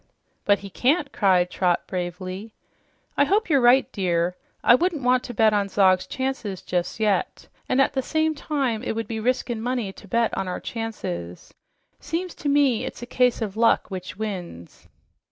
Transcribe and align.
"But 0.45 0.57
he 0.65 0.71
can't!" 0.71 1.13
cried 1.13 1.51
Trot 1.51 1.83
bravely. 1.85 2.55
"I 3.15 3.23
hope 3.23 3.51
you're 3.51 3.61
right, 3.61 3.85
dear. 3.91 4.35
I 4.63 4.73
wouldn't 4.73 5.03
want 5.03 5.23
to 5.25 5.33
bet 5.35 5.53
on 5.53 5.69
Zog's 5.69 6.07
chances 6.07 6.63
jes' 6.67 6.99
yet, 6.99 7.47
an' 7.69 7.79
at 7.79 7.93
the 7.93 8.01
same 8.01 8.33
time 8.33 8.81
it 8.81 8.93
would 8.93 9.07
be 9.07 9.19
riskin' 9.19 9.61
money 9.61 9.93
to 9.93 10.07
bet 10.07 10.35
on 10.35 10.47
our 10.47 10.59
chances. 10.59 11.53
Seems 11.99 12.33
to 12.41 12.49
me 12.49 12.83
it's 12.83 13.03
a 13.03 13.05
case 13.05 13.43
of 13.43 13.55
luck 13.55 13.91
which 13.91 14.17
wins." 14.17 14.87